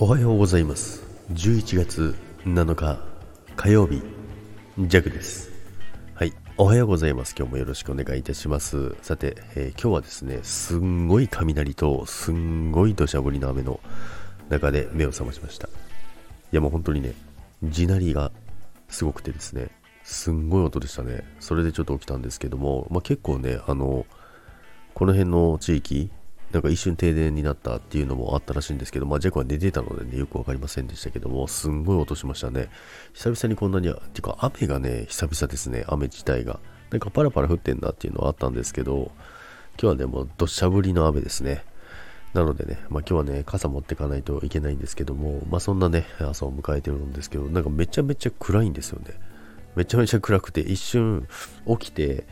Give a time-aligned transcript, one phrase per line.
[0.00, 1.02] おはようございます。
[1.32, 3.00] 11月7日
[3.56, 4.00] 火曜日
[4.78, 5.50] ジャクです。
[6.14, 7.34] はいおはようございます。
[7.36, 8.94] 今日もよろしくお願いいたします。
[9.02, 13.80] さて、えー、今日はですねすんごい雷とすんごい土砂降りの雨の
[14.48, 15.66] 中で目を覚ましました。
[15.66, 15.70] い
[16.52, 17.14] やもう本当にね
[17.64, 18.30] 地鳴りが
[18.88, 19.66] すごくてですね
[20.04, 21.24] すんごい音でしたね。
[21.40, 24.06] それでちょっと起きたんですけども、まあ、結構ねあの
[24.94, 26.12] この辺の地域
[26.52, 32.70] なんか一瞬停電になったっていうのもあったらしいんですけど、まあ、ジャックは寝てたのでね、よくわかりませんでしたけども、すんごい音しましたね。
[33.12, 36.58] 久々にこんなに、ていうか雨がね、久々ですね、雨自体が。
[36.90, 39.12] なんかパラパラ降ってんなっていうのはあったんですけど、
[39.80, 41.64] 今日はね、もう土砂降りの雨ですね。
[42.32, 49.14] なのでね、まあ、今日はね、傘持ってかないといけないんですけども、まあ、そんなね、朝を迎えてるんですけど、なんかめちゃめちゃ暗いんですよね。
[49.76, 51.26] めちゃめちゃ暗くて、一瞬
[51.66, 52.26] 起きて、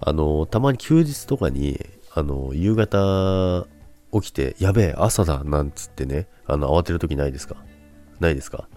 [0.00, 1.80] あの、たまに休日とかに、
[2.14, 3.66] あの、夕方
[4.12, 7.56] 起きて、やべえ、朝だ、なんつってね、あの、慌てる時ないですか？
[8.20, 8.68] ないですか？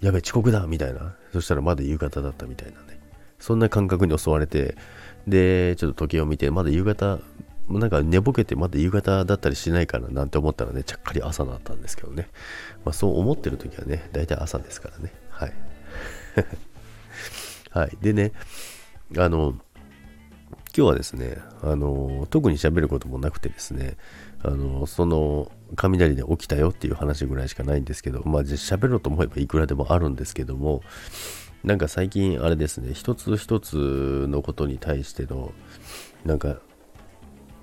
[0.00, 1.14] やべえ、遅刻だみたいな。
[1.32, 2.98] そしたらまだ夕方だったみたいなね。
[3.38, 4.76] そんな感覚に襲われて、
[5.26, 7.18] で、ちょっと時計を見て、まだ夕方、
[7.68, 12.28] なんか寝ぼけてまだ夕方だったりしないかななんて思ったらね、ちゃっかり朝だったんですけどね。
[12.84, 15.12] まあそう思ってる時はね、大体朝ですからね。
[15.30, 15.52] はい。
[17.70, 17.96] はい。
[18.00, 18.32] でね、
[19.16, 19.54] あの、
[20.74, 23.98] 今日はですね、あの、特に喋ることもなくてですね、
[24.42, 30.82] あの、その、雷で起きたよっていう話ぐらいしかないんですけど、まあ、喋ろうと思えばいくらでもあるんですけども、
[31.62, 35.52] なんか最近あれですね、一つ一つのことに対しての、
[36.24, 36.56] なんか、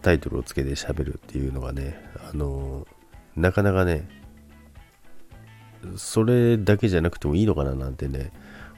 [0.04, 2.00] タイトルをつけて喋るっていうのがね、
[2.32, 2.88] あの、
[3.36, 4.08] なかなかね、
[5.98, 8.32] それだけじゃなくてもいいのかななんてね、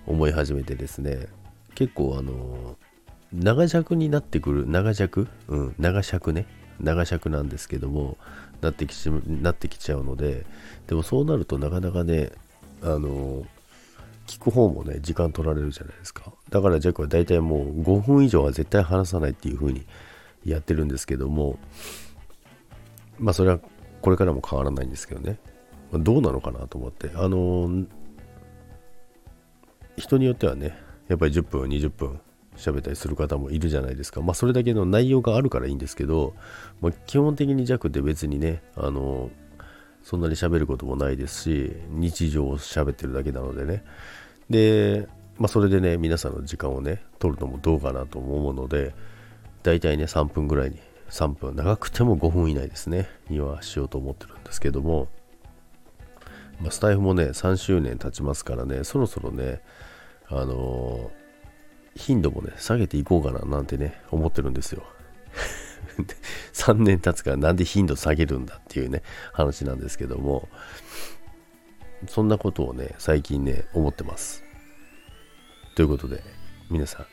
[0.07, 1.27] 思い始めてですね、
[1.75, 2.77] 結構あの、
[3.33, 5.27] 長尺になってくる、長尺？
[5.47, 6.45] うん、長尺ね。
[6.81, 8.17] 長尺なんですけども、
[8.61, 10.45] なってきちなってきちゃうので、
[10.87, 12.31] でもそうなるとなかなかね、
[12.81, 13.45] あの、
[14.27, 16.33] 聞く方もね、時間取られるじゃないですか。
[16.49, 19.85] だからジャックは大体もう5分以上は絶対話さないっていう風に
[20.45, 21.57] やってるんですけども、
[23.19, 23.59] まあそれは
[24.01, 25.37] これからも変わらないんですけどね。
[25.93, 27.11] どうなのかなと思って。
[27.15, 27.85] あの、
[29.97, 32.19] 人によってはね、やっぱり10分、20分
[32.57, 34.21] 喋ったりする方もいるじゃないですか。
[34.21, 36.33] まあ、それだけの内容があるからいいんですけど、
[36.81, 39.29] まあ、基本的に弱って別にね、あの、
[40.03, 43.83] そんなに喋ることもないですし、日常を喋ってるだけなのでね。
[44.49, 45.07] で、
[45.37, 48.93] まあ、それでね、皆さんの時間をね、取るのもどうかなと思うので、
[49.63, 50.77] 大体ね、3分ぐらいに、
[51.09, 55.07] 3分、長くても5分以内ですね、にはしようと思ってるんですけども、
[56.59, 59.61] まあ、スタイフもね、3周年経ちますからね、そろそろね、
[60.27, 61.11] あの
[61.95, 64.83] 頻度もね、下げていこうかななんてね、思ってるんですよ。
[66.53, 69.03] 3年経つからなんで頻度下げるんだっていうね、
[69.33, 70.47] 話なんですけども、
[72.07, 74.43] そんなことをね、最近ね、思ってます。
[75.75, 76.23] ということで、
[76.69, 77.05] 皆さん、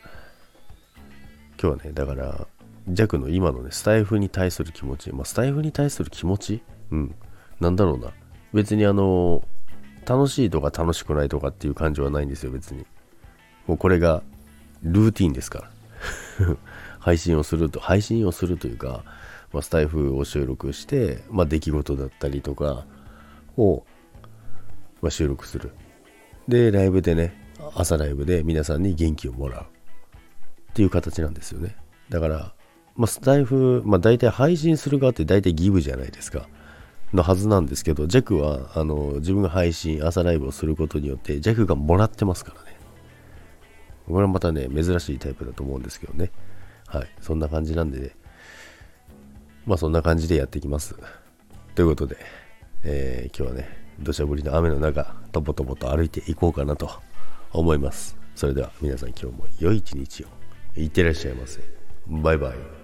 [1.61, 2.47] 今日はね、だから、
[2.87, 7.15] 弱の今のね、スタイフに対する気持ち、まあ、スタイフに対する気持ちうん、
[7.59, 8.11] なんだろうな。
[8.53, 9.43] 別にあの、
[10.05, 12.85] 楽しいとか楽しくないとかっていう感じはないんですよ、別に。
[13.67, 14.23] もうこれが
[14.83, 16.55] ルーティンですから。
[16.99, 19.03] 配信をすると配信をするというか、
[19.53, 22.85] まあ、スタイフを収録して、まあ、出来事だったりとか
[23.57, 23.83] を、
[25.01, 25.71] まあ、収録する。
[26.47, 27.33] でライブでね
[27.75, 29.61] 朝ライブで皆さんに元気をもらう。
[29.61, 29.65] っ
[30.73, 31.75] ていう形なんですよね。
[32.09, 32.53] だから、
[32.95, 36.47] まあ、スタイフ、まあ、大体配信する側って大体ギブじゃないですか。
[37.13, 42.78] のはずなんですけど、ジャックはあの自分が配信、朝ライブをすることによって、ジャックがもらってますからね。
[44.09, 46.31] これはまたね、珍しいタイプだと思うんですけどね。
[46.87, 47.07] はい。
[47.21, 48.11] そんな感じなんでね。
[49.65, 50.95] まあそんな感じでやっていきます。
[51.75, 52.17] ということで、
[52.83, 53.69] えー、今日はね、
[53.99, 56.89] 土砂降りの雨の中、とぼとぼと歩いていこうかなと
[57.51, 58.17] 思います。
[58.35, 60.27] それでは皆さん今日も良い一日を。
[60.75, 61.61] いってらっしゃいませ。
[62.07, 62.78] バイバイ。